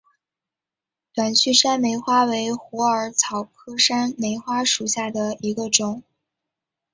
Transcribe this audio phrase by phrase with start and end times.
[1.13, 6.01] 短序山梅花为虎耳草科山梅花属下的一个种。